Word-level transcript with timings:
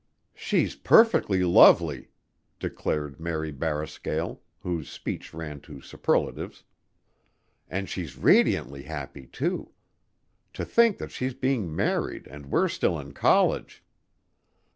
"She's 0.33 0.73
perfectly 0.75 1.43
lovely," 1.43 2.09
declared 2.59 3.19
Mary 3.19 3.51
Barrascale, 3.51 4.39
whose 4.61 4.89
speech 4.89 5.31
ran 5.31 5.59
to 5.59 5.79
superlatives, 5.79 6.63
"and 7.69 7.87
she's 7.87 8.17
radiantly 8.17 8.81
happy, 8.81 9.27
too. 9.27 9.73
To 10.53 10.65
think 10.65 10.97
that 10.97 11.11
she's 11.11 11.35
being 11.35 11.75
married 11.75 12.25
and 12.25 12.47
we're 12.47 12.67
still 12.67 12.97
in 12.99 13.13
college." 13.13 13.83